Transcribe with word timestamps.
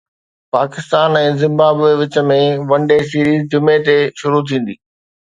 Pakistan 0.55 1.17
۽ 1.17 1.33
Zimbabwe 1.41 1.91
وچ 1.99 2.15
۾ 2.29 2.37
one 2.71 2.87
day 2.91 2.97
series 3.11 3.43
جمعي 3.51 3.77
تي 3.89 3.95
شروع 4.23 4.41
ٿيندي 4.53 4.75